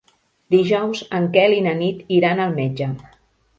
[0.55, 2.91] Dijous en Quel i na Nit iran al metge.